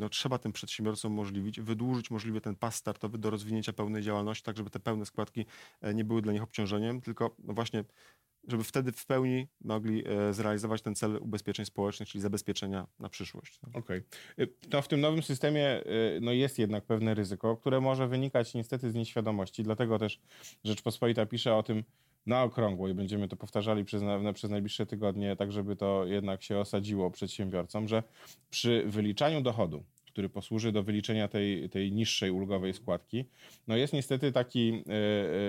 no, 0.00 0.08
trzeba 0.08 0.38
tym 0.38 0.52
przedsiębiorcom 0.52 1.12
umożliwić, 1.12 1.60
wydłużyć 1.60 2.10
możliwie 2.10 2.40
ten 2.40 2.56
pas 2.56 2.74
startowy 2.74 3.18
do 3.18 3.30
rozwinięcia 3.30 3.72
pełnej 3.72 4.02
działalności, 4.02 4.44
tak 4.44 4.56
żeby 4.56 4.70
te 4.70 4.80
pełne 4.80 5.06
składki 5.06 5.46
nie 5.94 6.04
były 6.04 6.22
dla 6.22 6.32
nich 6.32 6.42
obciążeniem, 6.42 7.00
tylko 7.00 7.36
no 7.38 7.54
właśnie 7.54 7.84
żeby 8.48 8.64
wtedy 8.64 8.92
w 8.92 9.06
pełni 9.06 9.48
mogli 9.60 10.04
e, 10.08 10.32
zrealizować 10.32 10.82
ten 10.82 10.94
cel 10.94 11.16
ubezpieczeń 11.16 11.66
społecznych, 11.66 12.08
czyli 12.08 12.22
zabezpieczenia 12.22 12.86
na 12.98 13.08
przyszłość. 13.08 13.60
Okej. 13.72 14.02
Okay. 14.32 14.48
No 14.72 14.82
w 14.82 14.88
tym 14.88 15.00
nowym 15.00 15.22
systemie 15.22 15.68
e, 15.68 15.84
no 16.20 16.32
jest 16.32 16.58
jednak 16.58 16.84
pewne 16.84 17.14
ryzyko, 17.14 17.56
które 17.56 17.80
może 17.80 18.08
wynikać 18.08 18.54
niestety 18.54 18.90
z 18.90 18.94
nieświadomości, 18.94 19.62
dlatego 19.62 19.98
też 19.98 20.20
Rzeczpospolita 20.64 21.26
pisze 21.26 21.54
o 21.54 21.62
tym 21.62 21.84
na 22.26 22.42
okrągło 22.42 22.88
i 22.88 22.94
będziemy 22.94 23.28
to 23.28 23.36
powtarzali 23.36 23.84
przez, 23.84 24.02
na, 24.02 24.32
przez 24.32 24.50
najbliższe 24.50 24.86
tygodnie, 24.86 25.36
tak 25.36 25.52
żeby 25.52 25.76
to 25.76 26.06
jednak 26.06 26.42
się 26.42 26.58
osadziło 26.58 27.10
przedsiębiorcom, 27.10 27.88
że 27.88 28.02
przy 28.50 28.84
wyliczaniu 28.86 29.40
dochodu, 29.40 29.84
który 30.06 30.28
posłuży 30.28 30.72
do 30.72 30.82
wyliczenia 30.82 31.28
tej, 31.28 31.70
tej 31.70 31.92
niższej 31.92 32.30
ulgowej 32.30 32.74
składki, 32.74 33.24
no 33.66 33.76
jest 33.76 33.92
niestety 33.92 34.32
taki 34.32 34.84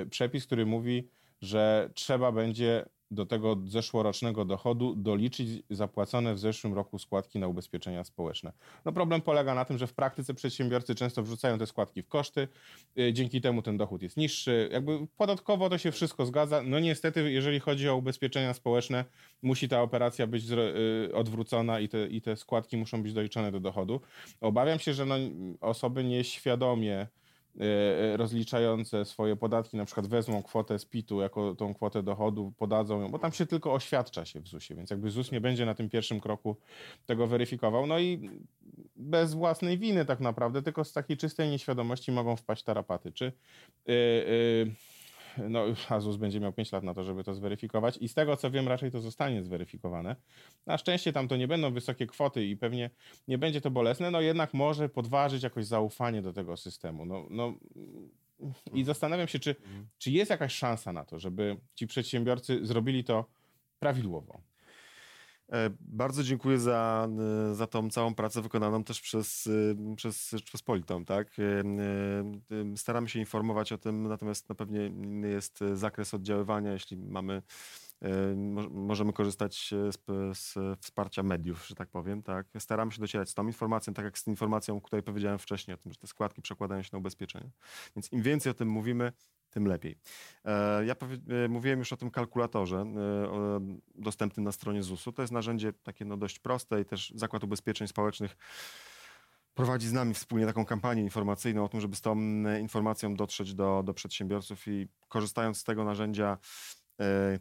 przepis, 0.10 0.46
który 0.46 0.66
mówi, 0.66 1.08
że 1.42 1.90
trzeba 1.94 2.32
będzie 2.32 2.86
do 3.12 3.26
tego 3.26 3.58
zeszłorocznego 3.66 4.46
dochodu 4.46 4.96
doliczyć 4.96 5.50
zapłacone 5.70 6.34
w 6.34 6.40
zeszłym 6.40 6.74
roku 6.74 7.00
składki 7.00 7.40
na 7.40 7.48
ubezpieczenia 7.48 8.04
społeczne. 8.04 8.54
No 8.86 8.92
problem 8.92 9.22
polega 9.22 9.56
na 9.56 9.66
tym, 9.66 9.78
że 9.78 9.88
w 9.88 9.94
praktyce 9.94 10.34
przedsiębiorcy 10.34 10.96
często 10.96 11.24
wrzucają 11.24 11.58
te 11.58 11.66
składki 11.68 12.04
w 12.04 12.08
koszty, 12.08 12.48
y, 13.00 13.14
dzięki 13.14 13.42
temu 13.42 13.62
ten 13.62 13.78
dochód 13.78 14.02
jest 14.02 14.18
niższy. 14.18 14.70
Jakby 14.72 15.08
podatkowo 15.18 15.70
to 15.70 15.78
się 15.78 15.92
wszystko 15.92 16.26
zgadza. 16.26 16.62
No 16.64 16.80
niestety, 16.80 17.32
jeżeli 17.32 17.60
chodzi 17.60 17.90
o 17.90 17.96
ubezpieczenia 17.96 18.54
społeczne, 18.54 19.06
musi 19.42 19.70
ta 19.70 19.82
operacja 19.82 20.28
być 20.28 20.44
y, 20.52 21.16
odwrócona 21.16 21.80
i 21.80 21.90
te, 21.90 22.08
i 22.08 22.22
te 22.22 22.36
składki 22.36 22.78
muszą 22.78 23.04
być 23.04 23.14
doliczone 23.14 23.52
do 23.52 23.60
dochodu. 23.60 24.02
Obawiam 24.42 24.80
się, 24.80 24.94
że 24.94 25.06
no, 25.06 25.16
osoby 25.62 26.04
nieświadomie 26.04 27.08
rozliczające 28.16 29.06
swoje 29.06 29.36
podatki, 29.36 29.78
na 29.78 29.86
przykład 29.86 30.08
wezmą 30.08 30.44
kwotę 30.44 30.80
z 30.80 30.86
PIT-u 30.86 31.22
jako 31.22 31.56
tą 31.56 31.74
kwotę 31.74 32.04
dochodu, 32.04 32.54
podadzą 32.58 33.02
ją, 33.02 33.10
bo 33.10 33.20
tam 33.20 33.32
się 33.32 33.46
tylko 33.46 33.74
oświadcza 33.74 34.26
się 34.26 34.42
w 34.42 34.48
ZUS-ie, 34.48 34.78
więc 34.78 34.90
jakby 34.90 35.12
ZUS 35.12 35.32
nie 35.32 35.42
będzie 35.42 35.66
na 35.66 35.74
tym 35.74 35.90
pierwszym 35.90 36.20
kroku 36.20 36.58
tego 37.06 37.28
weryfikował. 37.28 37.88
No 37.88 38.00
i 38.00 38.30
bez 38.96 39.34
własnej 39.34 39.78
winy 39.78 40.06
tak 40.06 40.20
naprawdę, 40.20 40.62
tylko 40.62 40.84
z 40.84 40.94
takiej 40.94 41.18
czystej 41.18 41.50
nieświadomości 41.50 42.12
mogą 42.12 42.36
wpaść 42.36 42.64
tarapaty. 42.64 43.12
Czy 43.12 43.32
yy, 43.88 43.94
yy, 43.96 44.72
no, 45.50 45.66
Azus 45.90 46.16
będzie 46.16 46.40
miał 46.40 46.54
5 46.54 46.72
lat 46.72 46.84
na 46.84 46.94
to, 46.94 47.04
żeby 47.04 47.24
to 47.24 47.34
zweryfikować 47.34 47.98
i 47.98 48.08
z 48.08 48.14
tego 48.14 48.38
co 48.38 48.52
wiem, 48.52 48.68
raczej 48.68 48.92
to 48.92 49.02
zostanie 49.02 49.44
zweryfikowane. 49.44 50.16
Na 50.66 50.78
szczęście 50.78 51.14
tam 51.14 51.28
to 51.28 51.38
nie 51.38 51.48
będą 51.48 51.74
wysokie 51.74 52.08
kwoty 52.08 52.46
i 52.46 52.58
pewnie 52.58 52.90
nie 53.28 53.38
będzie 53.38 53.62
to 53.62 53.72
bolesne, 53.72 54.12
no 54.12 54.22
jednak 54.22 54.54
może 54.54 54.90
podważyć 54.90 55.44
jakoś 55.44 55.66
zaufanie 55.66 56.22
do 56.22 56.34
tego 56.34 56.58
systemu. 56.58 57.06
No, 57.06 57.26
no, 57.30 57.54
I 58.74 58.84
zastanawiam 58.84 59.28
się, 59.28 59.40
czy, 59.40 59.56
czy 59.98 60.12
jest 60.12 60.32
jakaś 60.32 60.54
szansa 60.54 60.94
na 60.94 61.06
to, 61.06 61.20
żeby 61.20 61.58
ci 61.76 61.88
przedsiębiorcy 61.88 62.66
zrobili 62.66 63.04
to 63.04 63.26
prawidłowo. 63.80 64.42
E, 65.52 65.70
bardzo 65.80 66.24
dziękuję 66.24 66.60
za, 66.60 67.08
e, 67.52 67.56
za 67.56 67.68
tą 67.68 67.90
całą 67.90 68.16
pracę 68.16 68.42
wykonaną 68.42 68.84
też 68.84 69.02
przez, 69.02 69.48
e, 69.48 69.96
przez 69.96 70.30
Rzeczpospolitą. 70.30 71.06
Tak? 71.06 71.38
Staramy 72.76 73.10
się 73.10 73.20
informować 73.20 73.72
o 73.72 73.78
tym, 73.78 74.08
natomiast 74.08 74.50
no 74.50 74.56
pewnie 74.56 74.86
inny 74.86 75.30
jest 75.30 75.60
zakres 75.74 76.14
oddziaływania, 76.14 76.74
jeśli 76.74 76.98
mamy 76.98 77.42
możemy 78.70 79.14
korzystać 79.14 79.74
z, 79.92 80.38
z, 80.38 80.56
wsparcia 80.80 81.24
mediów, 81.24 81.68
że 81.68 81.76
tak 81.76 81.90
powiem. 81.90 82.24
Tak? 82.24 82.48
Staramy 82.60 82.92
się 82.92 83.02
docierać 83.02 83.30
z 83.30 83.34
tą 83.34 83.48
informacją, 83.48 83.94
tak 83.94 84.06
jak 84.06 84.18
z 84.18 84.28
informacją, 84.28 84.78
o 84.78 84.82
której 84.82 85.04
powiedziałem 85.04 85.40
wcześniej, 85.40 85.76
o 85.76 85.78
tym, 85.78 85.92
że 85.92 85.98
te 85.98 86.08
składki 86.08 86.42
przekładają 86.42 86.82
się 86.82 86.90
na 86.94 87.00
ubezpieczenie. 87.00 87.50
Więc 87.96 88.14
im 88.14 88.22
więcej 88.22 88.52
o 88.52 88.54
tym 88.54 88.68
mówimy, 88.68 89.12
tym 89.50 89.68
lepiej. 89.68 89.98
E, 90.46 90.86
ja 90.86 90.96
e, 91.46 91.48
mówiłem 91.48 91.80
już 91.80 91.94
o 91.94 91.98
tym 91.98 92.12
kalkulatorze 92.12 92.78
e, 92.78 93.78
dostępnym 93.96 94.44
na 94.44 94.52
stronie 94.52 94.84
ZUS-u. 94.84 95.12
To 95.12 95.22
jest 95.22 95.34
narzędzie 95.34 95.74
takie 95.74 96.06
no 96.06 96.18
dość 96.18 96.40
proste 96.40 96.82
i 96.82 96.86
też 96.86 97.14
Zakład 97.16 97.44
Ubezpieczeń 97.44 97.88
Społecznych 97.88 98.38
prowadzi 99.54 99.88
z 99.88 99.94
nami 99.94 100.14
wspólnie 100.14 100.46
taką 100.46 100.66
kampanię 100.66 101.04
informacyjną 101.04 101.66
o 101.66 101.70
tym, 101.70 101.82
żeby 101.82 101.96
z 101.96 102.02
tą 102.02 102.16
informacją 102.60 103.16
dotrzeć 103.16 103.54
do, 103.54 103.84
do 103.86 103.94
przedsiębiorców 103.94 104.68
i 104.68 104.88
korzystając 105.08 105.58
z 105.58 105.64
tego 105.64 105.84
narzędzia 105.84 106.38
E, 106.38 106.77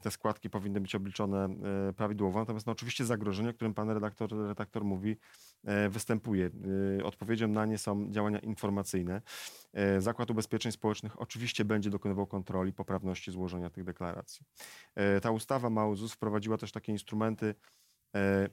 te 0.01 0.11
składki 0.11 0.51
powinny 0.51 0.81
być 0.81 0.95
obliczone 0.95 1.45
e, 1.89 1.93
prawidłowo. 1.93 2.41
Natomiast 2.41 2.67
no, 2.67 2.73
oczywiście 2.73 3.05
zagrożenie, 3.05 3.51
o 3.51 3.53
którym 3.53 3.75
pan 3.75 3.91
redaktor, 3.91 4.31
redaktor 4.33 4.85
mówi, 4.85 5.17
e, 5.65 5.89
występuje. 5.89 6.51
Odpowiedzią 7.05 7.49
na 7.49 7.67
nie 7.67 7.79
są 7.79 8.11
działania 8.11 8.39
informacyjne. 8.39 9.23
Zakład 9.99 10.31
Ubezpieczeń 10.31 10.73
Społecznych 10.73 11.21
oczywiście 11.21 11.65
będzie 11.65 11.91
dokonywał 11.91 12.27
kontroli 12.27 12.73
poprawności 12.73 13.31
złożenia 13.31 13.71
tych 13.71 13.85
deklaracji. 13.85 14.47
Ta 15.23 15.31
ustawa 15.31 15.71
Mały 15.71 15.97
ZUS 15.97 16.13
wprowadziła 16.13 16.59
też 16.59 16.73
takie 16.73 16.93
instrumenty 16.93 17.55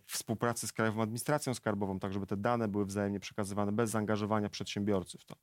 współpracy 0.06 0.68
z 0.68 0.74
Krajową 0.74 1.02
Administracją 1.02 1.54
Skarbową, 1.54 2.00
tak 2.00 2.14
żeby 2.14 2.26
te 2.26 2.38
dane 2.38 2.68
były 2.68 2.86
wzajemnie 2.86 3.20
przekazywane 3.20 3.72
bez 3.72 3.90
zaangażowania 3.90 4.50
przedsiębiorcy 4.50 5.18
w 5.18 5.26
to. 5.26 5.36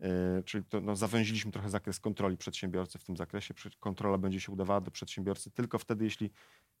E, 0.00 0.42
czyli 0.42 0.64
to, 0.64 0.80
no, 0.80 0.96
zawęziliśmy 0.96 1.52
trochę 1.52 1.70
zakres 1.70 2.00
kontroli 2.00 2.36
przedsiębiorcy 2.36 2.98
w 2.98 3.04
tym 3.04 3.16
zakresie. 3.16 3.54
Kontrola 3.80 4.18
będzie 4.18 4.40
się 4.40 4.52
udawała 4.52 4.80
do 4.80 4.90
przedsiębiorcy 4.90 5.50
tylko 5.50 5.78
wtedy, 5.78 6.04
jeśli 6.04 6.30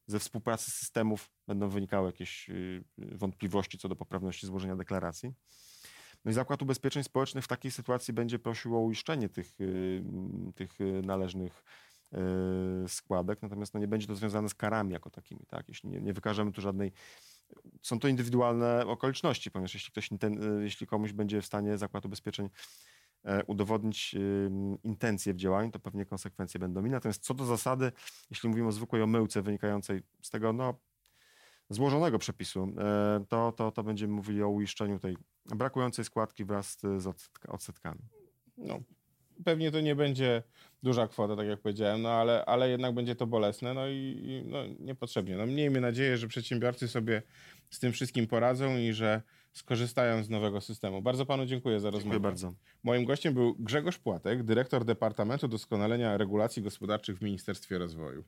ze 0.06 0.18
współpracy 0.18 0.70
systemów 0.70 1.30
będą 1.46 1.68
wynikały 1.68 2.06
jakieś 2.06 2.50
y, 2.50 2.84
wątpliwości 2.98 3.78
co 3.78 3.88
do 3.88 3.96
poprawności 3.96 4.46
złożenia 4.46 4.76
deklaracji. 4.76 5.32
No 6.24 6.30
i 6.30 6.34
Zakład 6.34 6.62
Ubezpieczeń 6.62 7.04
Społecznych 7.04 7.44
w 7.44 7.48
takiej 7.48 7.70
sytuacji 7.70 8.14
będzie 8.14 8.38
prosił 8.38 8.76
o 8.76 8.80
uiszczenie 8.80 9.28
tych, 9.28 9.60
y, 9.60 10.02
tych 10.54 10.80
y, 10.80 11.02
należnych 11.04 11.64
składek, 12.88 13.42
natomiast 13.42 13.74
no 13.74 13.80
nie 13.80 13.88
będzie 13.88 14.06
to 14.06 14.14
związane 14.14 14.48
z 14.48 14.54
karami 14.54 14.92
jako 14.92 15.10
takimi, 15.10 15.40
tak? 15.48 15.68
Jeśli 15.68 15.90
nie, 15.90 16.00
nie 16.00 16.12
wykażemy 16.12 16.52
tu 16.52 16.60
żadnej 16.60 16.92
są 17.82 17.98
to 17.98 18.08
indywidualne 18.08 18.86
okoliczności, 18.86 19.50
ponieważ 19.50 19.74
jeśli, 19.74 19.90
ktoś, 19.90 20.10
jeśli 20.62 20.86
komuś 20.86 21.12
będzie 21.12 21.42
w 21.42 21.46
stanie 21.46 21.78
Zakład 21.78 22.04
Ubezpieczeń 22.04 22.48
udowodnić 23.46 24.14
intencje 24.82 25.34
w 25.34 25.36
działaniu, 25.36 25.70
to 25.70 25.78
pewnie 25.78 26.06
konsekwencje 26.06 26.60
będą 26.60 26.80
inne. 26.80 26.90
Natomiast 26.90 27.22
co 27.22 27.34
do 27.34 27.44
zasady, 27.44 27.92
jeśli 28.30 28.48
mówimy 28.48 28.68
o 28.68 28.72
zwykłej 28.72 29.02
omyłce 29.02 29.42
wynikającej 29.42 30.02
z 30.22 30.30
tego 30.30 30.52
no, 30.52 30.74
złożonego 31.70 32.18
przepisu, 32.18 32.72
e, 32.78 33.24
to, 33.28 33.52
to, 33.52 33.70
to 33.70 33.82
będziemy 33.82 34.12
mówili 34.12 34.42
o 34.42 34.48
uiszczeniu 34.48 34.98
tej 34.98 35.16
brakującej 35.46 36.04
składki 36.04 36.44
wraz 36.44 36.78
z 36.98 37.06
odsetkami. 37.48 38.00
No, 38.56 38.80
pewnie 39.44 39.70
to 39.70 39.80
nie 39.80 39.96
będzie 39.96 40.42
duża 40.82 41.08
kwota, 41.08 41.36
tak 41.36 41.46
jak 41.46 41.60
powiedziałem, 41.60 42.02
no 42.02 42.10
ale, 42.10 42.44
ale 42.44 42.70
jednak 42.70 42.94
będzie 42.94 43.14
to 43.14 43.26
bolesne, 43.26 43.74
no 43.74 43.88
i, 43.88 44.20
i 44.24 44.48
no, 44.50 44.58
niepotrzebnie. 44.80 45.36
No, 45.36 45.46
miejmy 45.46 45.80
nadzieję, 45.80 46.16
że 46.16 46.28
przedsiębiorcy 46.28 46.88
sobie 46.88 47.22
z 47.70 47.78
tym 47.78 47.92
wszystkim 47.92 48.26
poradzą 48.26 48.76
i 48.76 48.92
że 48.92 49.22
skorzystają 49.54 50.24
z 50.24 50.30
nowego 50.30 50.60
systemu. 50.60 51.02
Bardzo 51.02 51.26
panu 51.26 51.46
dziękuję 51.46 51.80
za 51.80 51.90
rozmowę. 51.90 52.02
Dziękuję 52.02 52.20
bardzo. 52.20 52.52
Moim 52.82 53.04
gościem 53.04 53.34
był 53.34 53.54
Grzegorz 53.58 53.98
Płatek, 53.98 54.42
dyrektor 54.42 54.84
Departamentu 54.84 55.48
Doskonalenia 55.48 56.16
Regulacji 56.16 56.62
Gospodarczych 56.62 57.18
w 57.18 57.22
Ministerstwie 57.22 57.78
Rozwoju. 57.78 58.24